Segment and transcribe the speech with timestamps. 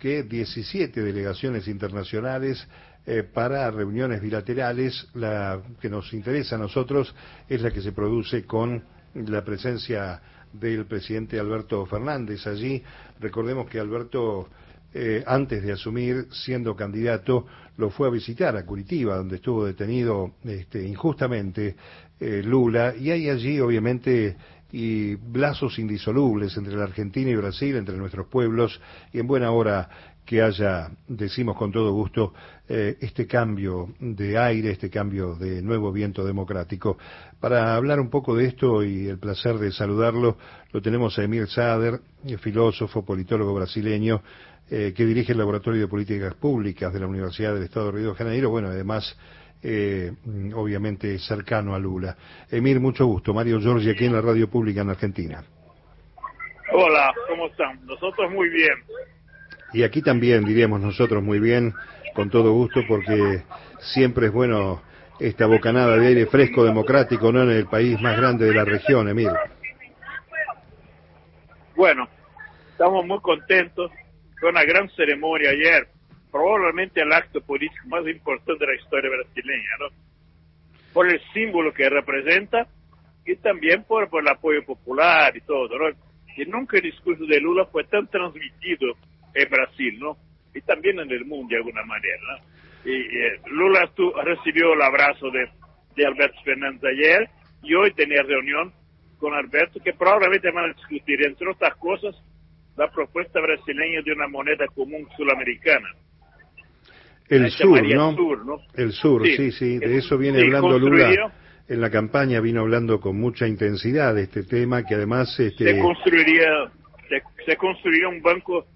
[0.00, 2.66] que 17 delegaciones internacionales
[3.06, 5.06] eh, para reuniones bilaterales.
[5.14, 7.14] La que nos interesa a nosotros
[7.48, 8.82] es la que se produce con
[9.14, 10.20] la presencia
[10.52, 12.82] del presidente Alberto Fernández allí.
[13.20, 14.48] Recordemos que Alberto,
[14.92, 17.46] eh, antes de asumir, siendo candidato,
[17.76, 21.76] lo fue a visitar a Curitiba, donde estuvo detenido este, injustamente
[22.18, 24.36] eh, Lula, y hay allí, obviamente,
[24.72, 28.80] y lazos indisolubles entre la Argentina y Brasil, entre nuestros pueblos,
[29.12, 29.88] y en buena hora
[30.24, 32.32] que haya, decimos con todo gusto,
[32.68, 36.98] eh, este cambio de aire, este cambio de nuevo viento democrático.
[37.40, 40.36] Para hablar un poco de esto y el placer de saludarlo,
[40.72, 42.00] lo tenemos a Emir Sader,
[42.38, 44.22] filósofo, politólogo brasileño,
[44.70, 48.10] eh, que dirige el Laboratorio de Políticas Públicas de la Universidad del Estado de Río
[48.10, 49.16] de Janeiro, bueno, además
[49.62, 50.12] eh,
[50.54, 52.16] obviamente cercano a Lula.
[52.50, 53.34] Emir, mucho gusto.
[53.34, 55.42] Mario Giorgi aquí en la Radio Pública en Argentina.
[56.72, 57.84] Hola, ¿cómo están?
[57.84, 58.74] Nosotros muy bien.
[59.72, 61.74] Y aquí también diríamos nosotros muy bien,
[62.14, 63.42] con todo gusto, porque
[63.80, 64.82] siempre es bueno
[65.18, 67.42] esta bocanada de aire fresco democrático, ¿no?
[67.42, 69.30] En el país más grande de la región, Emir.
[71.76, 72.08] Bueno,
[72.72, 73.90] estamos muy contentos.
[74.40, 75.88] Fue una gran ceremonia ayer
[76.30, 79.86] probablemente el acto político más importante de la historia brasileña, ¿no?
[80.92, 82.66] Por el símbolo que representa
[83.24, 85.96] y también por, el apoyo popular y todo, ¿no?
[86.36, 88.96] Y nunca el discurso de Lula fue tan transmitido
[89.34, 90.16] en Brasil, ¿no?
[90.54, 92.90] Y también en el mundo de alguna manera, ¿no?
[92.90, 93.90] Y, eh, Lula
[94.24, 95.48] recibió el abrazo de,
[96.06, 97.28] Alberto Fernández ayer
[97.62, 98.72] y hoy tenía reunión
[99.18, 102.16] con Alberto que probablemente van a discutir, entre otras cosas,
[102.78, 105.88] la propuesta brasileña de una moneda común sudamericana.
[107.30, 108.60] El sur, ¿no?
[108.74, 111.32] El sur, sí, sí, de eso viene hablando Lula.
[111.68, 115.38] En la campaña vino hablando con mucha intensidad de este tema, que además...
[115.38, 115.72] Este...
[115.72, 116.72] Se, construiría,
[117.46, 118.66] se, construiría un banco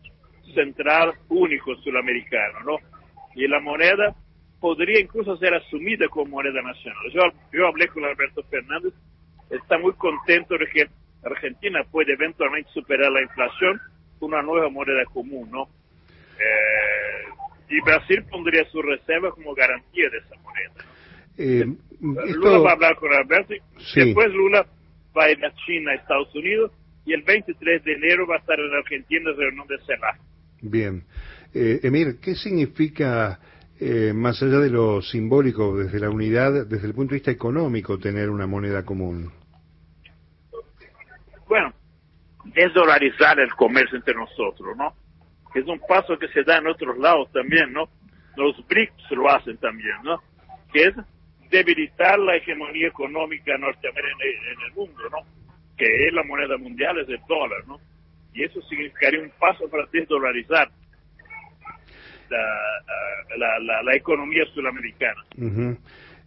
[0.54, 2.76] central único sudamericano, ¿no?
[3.34, 4.14] Y la moneda
[4.60, 7.02] podría incluso ser asumida como moneda nacional.
[7.12, 8.92] Yo, yo hablé con Alberto Fernández,
[9.50, 10.86] está muy contento de que
[11.24, 13.80] Argentina puede eventualmente superar la inflación
[14.20, 15.64] con una nueva moneda común, ¿no?
[16.38, 17.13] Eh,
[17.68, 20.84] y Brasil pondría su reserva como garantía de esa moneda.
[21.36, 21.66] Eh,
[22.00, 23.54] Lula va a hablar con Alberto,
[23.94, 24.66] después Lula
[25.16, 26.70] va a ir a China, a Estados Unidos,
[27.06, 30.20] y el 23 de enero va a estar en Argentina en reunión de CELAC.
[30.62, 31.04] Bien.
[31.52, 33.38] Eh, Emir, ¿qué significa,
[33.78, 37.98] eh, más allá de lo simbólico, desde la unidad, desde el punto de vista económico,
[37.98, 39.30] tener una moneda común?
[41.48, 41.72] Bueno,
[42.44, 44.94] desdolarizar el comercio entre nosotros, ¿no?
[45.54, 47.88] Es un paso que se da en otros lados también, ¿no?
[48.36, 50.20] Los BRICS lo hacen también, ¿no?
[50.72, 50.94] Que es
[51.50, 55.18] debilitar la hegemonía económica norteamericana en el mundo, ¿no?
[55.76, 57.78] Que es la moneda mundial, es el dólar, ¿no?
[58.32, 60.68] Y eso significaría un paso para desdolarizar
[63.36, 65.22] la, la, la, economía sudamericana.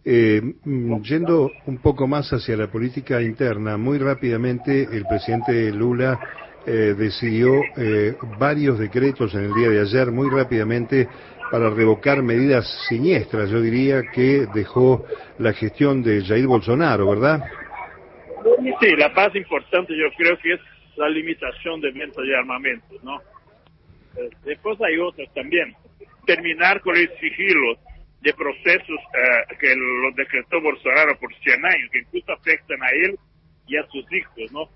[0.04, 6.18] Eh, mm, yendo un poco más hacia la política interna, muy rápidamente el presidente Lula
[6.66, 11.08] eh, decidió eh, varios decretos en el día de ayer muy rápidamente
[11.50, 15.06] para revocar medidas siniestras, yo diría, que dejó
[15.38, 17.42] la gestión de Jair Bolsonaro, ¿verdad?
[18.80, 20.60] Sí, la más importante yo creo que es
[20.96, 23.18] la limitación de venta de armamentos, ¿no?
[24.16, 25.74] Eh, después hay otras también.
[26.26, 27.78] Terminar con el sigilo
[28.20, 28.98] de procesos
[29.58, 33.16] que lo decretó Bolsonaro por 100 años, que incluso afectan a él
[33.66, 34.68] y a sus hijos, ¿no?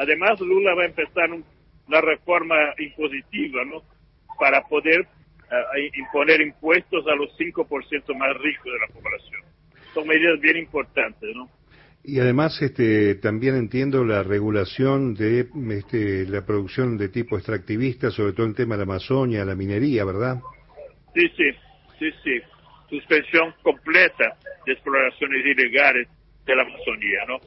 [0.00, 3.82] Además, Lula va a empezar una reforma impositiva, ¿no?
[4.38, 9.42] Para poder eh, imponer impuestos a los 5% más ricos de la población.
[9.92, 11.50] Son medidas bien importantes, ¿no?
[12.02, 18.32] Y además, este, también entiendo la regulación de este, la producción de tipo extractivista, sobre
[18.32, 20.40] todo en tema de la Amazonia, la minería, ¿verdad?
[21.14, 21.50] Sí, sí,
[21.98, 22.40] sí, sí.
[22.88, 26.08] Suspensión completa de exploraciones ilegales
[26.46, 27.38] de la Amazonía, ¿no?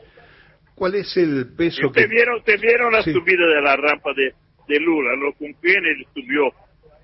[0.75, 2.07] ¿Cuál es el peso que...
[2.07, 4.34] Vieron, te vieron la subida de la rampa de,
[4.67, 6.51] de Lula, lo con quién él subió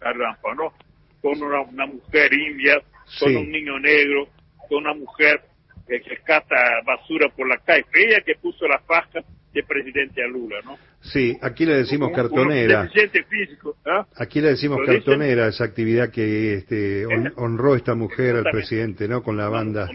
[0.01, 0.73] la rampa, ¿no?
[1.21, 2.81] Con una, mujer india,
[3.19, 4.27] con un niño negro,
[4.67, 5.41] con una mujer
[5.87, 6.55] que, que cata
[6.85, 7.85] basura por la calle.
[7.93, 9.19] Ella que puso la faja
[9.53, 10.77] de presidente a Lula, ¿no?
[11.01, 12.89] Sí, aquí le decimos cartonera.
[13.29, 14.05] físico, ¿ah?
[14.17, 17.05] Aquí le decimos cartonera, esa actividad que este,
[17.35, 19.23] honró esta mujer al presidente, ¿no?
[19.23, 19.89] Con la banda.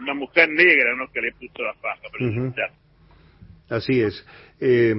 [0.00, 1.10] Una, mujer negra, ¿no?
[1.12, 2.08] Que le puso la faja.
[3.68, 4.24] Así es.
[4.60, 4.94] Eh,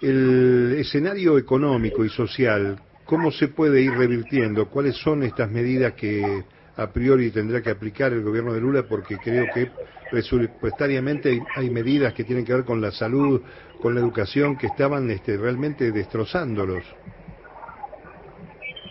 [0.00, 4.68] el escenario económico y social, ¿cómo se puede ir revirtiendo?
[4.68, 6.44] ¿Cuáles son estas medidas que
[6.76, 8.84] a priori tendrá que aplicar el gobierno de Lula?
[8.88, 9.70] Porque creo que
[10.10, 13.42] presupuestariamente hay, medidas que tienen que ver con la salud,
[13.80, 16.84] con la educación, que estaban este, realmente destrozándolos.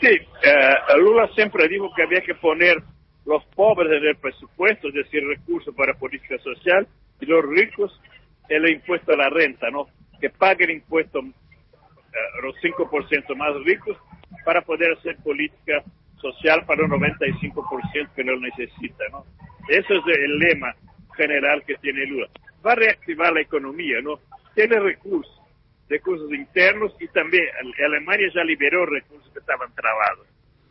[0.01, 2.77] Sí, uh, Lula siempre dijo que había que poner
[3.25, 6.87] los pobres en el presupuesto, es decir, recursos para política social,
[7.19, 7.99] y los ricos
[8.49, 9.87] el impuesto a la renta, ¿no?
[10.19, 13.97] Que paguen impuestos uh, los 5% más ricos
[14.45, 15.83] para poder hacer política
[16.21, 19.25] social para el 95% que lo necesita, ¿no?
[19.67, 20.75] Eso es el lema
[21.15, 22.27] general que tiene Lula.
[22.65, 24.19] Va a reactivar la economía, ¿no?
[24.55, 25.41] Tiene recursos,
[25.89, 27.45] recursos internos y también
[27.85, 30.27] Alemania ya liberó recursos que estaban trabados.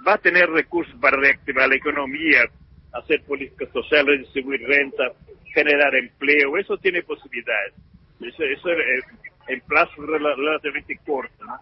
[0.07, 2.45] Va a tener recursos para reactivar la economía,
[2.93, 5.13] hacer políticas sociales, distribuir renta,
[5.57, 7.73] generar empleo, eso tiene posibilidades.
[8.21, 9.05] Eso, eso es
[9.49, 11.59] en plazo relativamente corto, ¿no?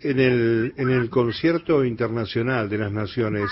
[0.00, 3.48] En el, en el concierto internacional de las naciones,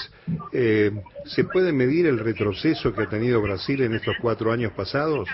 [0.53, 0.91] eh,
[1.25, 5.29] ¿se puede medir el retroceso que ha tenido Brasil en estos cuatro años pasados?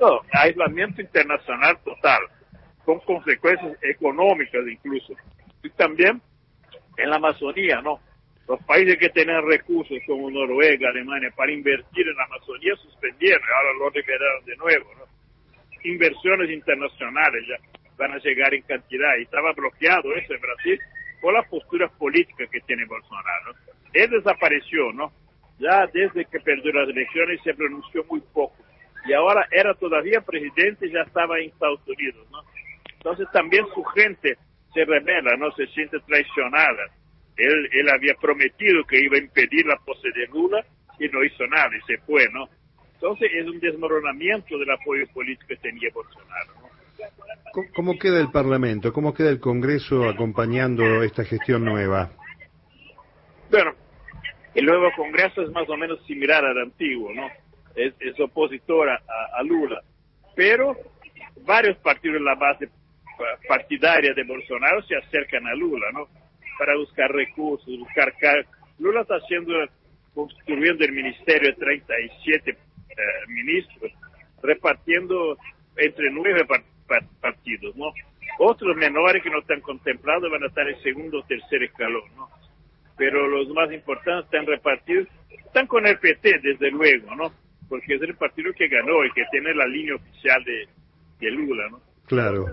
[0.00, 2.20] No, aislamiento internacional total,
[2.84, 5.12] con consecuencias económicas incluso.
[5.62, 6.20] Y también
[6.96, 8.00] en la Amazonía, ¿no?
[8.48, 13.72] Los países que tienen recursos como Noruega, Alemania, para invertir en la Amazonía suspendieron, ahora
[13.78, 15.04] lo liberaron de nuevo, ¿no?
[15.82, 17.56] Inversiones internacionales ya
[17.96, 20.80] van a llegar en cantidad y estaba bloqueado eso en Brasil
[21.20, 23.54] por las posturas políticas que tiene Bolsonaro.
[23.92, 25.12] Él desapareció, ¿no?
[25.58, 28.56] Ya desde que perdió las elecciones se pronunció muy poco.
[29.06, 32.42] Y ahora era todavía presidente y ya estaba en Estados Unidos, ¿no?
[32.92, 34.36] Entonces también su gente
[34.74, 35.50] se revela, ¿no?
[35.52, 36.90] Se siente traicionada.
[37.36, 40.64] Él, él había prometido que iba a impedir la pose de Lula
[40.98, 42.48] y no hizo nada y se fue, ¿no?
[42.94, 46.66] Entonces es un desmoronamiento del apoyo político que tenía Bolsonaro, ¿no?
[47.74, 48.92] ¿Cómo queda el Parlamento?
[48.92, 52.10] ¿Cómo queda el Congreso acompañando esta gestión nueva?
[53.50, 53.72] Bueno,
[54.54, 57.28] el nuevo Congreso es más o menos similar al antiguo, ¿no?
[57.74, 59.00] Es, es opositor a,
[59.38, 59.82] a, Lula.
[60.34, 60.76] Pero
[61.46, 62.68] varios partidos de la base
[63.48, 66.08] partidaria de Bolsonaro se acercan a Lula, ¿no?
[66.58, 68.12] Para buscar recursos, buscar...
[68.78, 69.52] Lula está haciendo,
[70.14, 72.56] construyendo el ministerio de 37 eh,
[73.28, 73.92] ministros,
[74.42, 75.36] repartiendo
[75.76, 76.46] entre nueve
[77.20, 77.92] partidos, ¿no?
[78.38, 82.28] Otros menores que no están contemplados van a estar en segundo o tercer escalón, ¿no?
[82.96, 87.32] Pero los más importantes están repartidos, están con el PT, desde luego, ¿no?
[87.68, 90.68] Porque es el partido que ganó y que tiene la línea oficial de,
[91.20, 91.80] de Lula, ¿no?
[92.06, 92.46] Claro.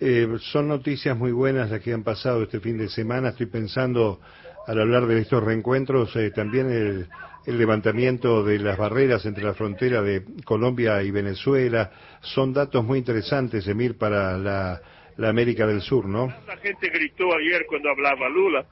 [0.00, 3.30] Eh, son noticias muy buenas las que han pasado este fin de semana.
[3.30, 4.20] Estoy pensando,
[4.66, 7.08] al hablar de estos reencuentros, eh, también el,
[7.46, 11.90] el levantamiento de las barreras entre la frontera de Colombia y Venezuela.
[12.20, 14.80] Son datos muy interesantes, Emir, para la,
[15.16, 16.32] la América del Sur, ¿no?
[16.46, 18.64] La gente gritó ayer cuando hablaba Lula,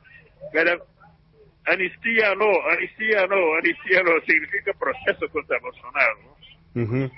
[0.52, 0.87] pero
[1.67, 7.11] amnistía no, amnistía no, amnistía no, significa proceso contra Bolsonaro, ¿no?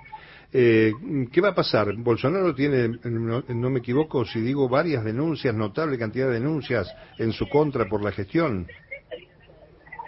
[0.53, 0.93] Eh,
[1.33, 1.95] ¿Qué va a pasar?
[1.97, 7.33] Bolsonaro tiene, no, no, me equivoco, si digo varias denuncias, notable cantidad de denuncias en
[7.33, 8.67] su contra por la gestión.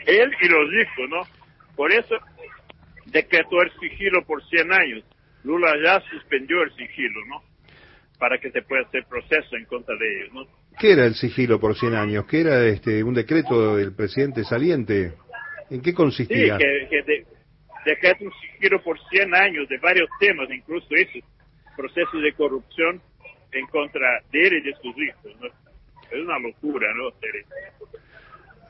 [0.06, 1.22] Él y los hijos, ¿no?
[1.76, 2.16] Por eso
[3.06, 5.04] decretó el sigilo por 100 años.
[5.44, 7.42] Lula ya suspendió el sigilo, ¿no?
[8.18, 10.46] Para que se pueda hacer proceso en contra de ellos, ¿no?
[10.78, 12.26] ¿Qué era el sigilo por 100 años?
[12.26, 15.12] ¿Qué era este un decreto del presidente saliente?
[15.70, 16.58] ¿En qué consistía?
[16.58, 17.26] Sí, que, que de,
[17.84, 21.18] decreta un sigilo por 100 años de varios temas, incluso eso,
[21.76, 23.00] procesos de corrupción
[23.52, 25.52] en contra de él y de sus hijos.
[26.10, 27.10] Es una locura, ¿no?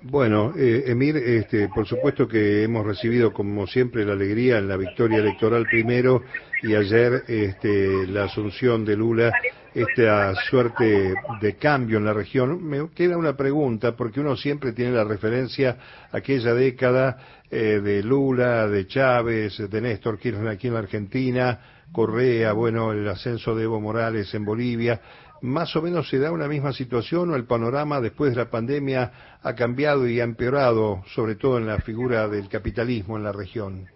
[0.04, 4.76] Bueno, eh, Emir, este, por supuesto que hemos recibido, como siempre, la alegría en la
[4.76, 6.24] victoria electoral primero
[6.60, 9.32] y ayer este, la asunción de Lula,
[9.74, 12.62] esta suerte de cambio en la región.
[12.62, 15.76] Me queda una pregunta, porque uno siempre tiene la referencia
[16.10, 21.58] a aquella década eh, de Lula, de Chávez, de Néstor Kirchner aquí en la Argentina,
[21.92, 25.00] Correa, bueno, el ascenso de Evo Morales en Bolivia
[25.42, 29.38] más o menos se da una misma situación o el panorama después de la pandemia
[29.42, 33.86] ha cambiado y ha empeorado, sobre todo en la figura del capitalismo en la región?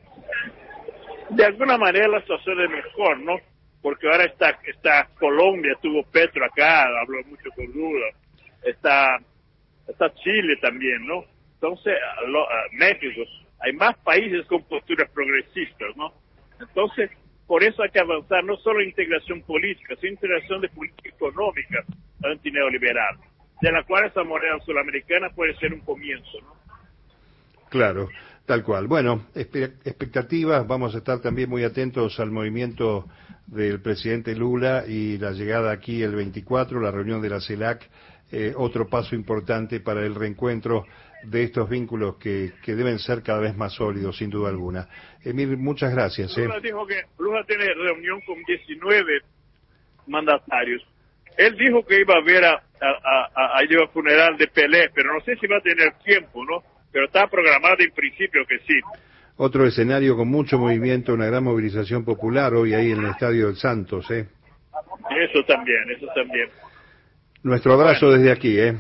[1.30, 3.38] De alguna manera la situación es mejor, ¿no?
[3.82, 8.06] Porque ahora está, está Colombia, tuvo Petro acá, habló mucho con Lula,
[8.64, 9.18] está,
[10.22, 11.24] Chile también, ¿no?
[11.54, 11.94] Entonces,
[12.72, 13.22] México,
[13.60, 16.12] hay más países con posturas progresistas, ¿no?
[16.60, 17.10] Entonces,
[17.46, 21.84] por eso hay que avanzar no solo en integración política, sino integración de política económica
[22.24, 23.16] antineoliberal,
[23.60, 26.40] de la cual esa moneda sudamericana puede ser un comienzo.
[26.42, 26.56] ¿no?
[27.68, 28.08] Claro,
[28.46, 28.88] tal cual.
[28.88, 33.06] Bueno, expectativas, vamos a estar también muy atentos al movimiento
[33.46, 37.88] del presidente Lula y la llegada aquí el 24, la reunión de la CELAC,
[38.32, 40.84] eh, otro paso importante para el reencuentro
[41.22, 44.88] de estos vínculos que, deben ser cada vez más sólidos, sin duda alguna.
[45.24, 46.36] Emir, muchas gracias.
[46.38, 46.42] ¿eh?
[46.42, 49.20] Lula dijo que Lula tiene reunión con 19
[50.06, 50.82] mandatarios.
[51.36, 55.36] Él dijo que iba a ver a, a, al funeral de Pelé, pero no sé
[55.36, 56.62] si va a tener tiempo, ¿no?
[56.92, 58.80] Pero está programado en principio que sí.
[59.38, 63.56] Otro escenario con mucho movimiento, una gran movilización popular hoy ahí en el Estadio del
[63.56, 64.26] Santos, ¿eh?
[65.10, 66.48] Eso también, eso también.
[67.42, 68.76] Nuestro abrazo desde aquí, ¿eh?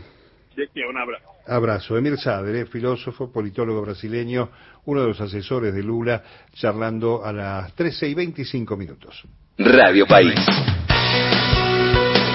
[0.54, 1.24] Sí, un abrazo.
[1.46, 1.96] Abrazo.
[1.96, 2.66] Emir Sader, ¿eh?
[2.66, 4.50] filósofo, politólogo brasileño,
[4.86, 6.22] uno de los asesores de Lula,
[6.54, 9.22] charlando a las 13 y 25 minutos.
[9.58, 10.34] Radio País.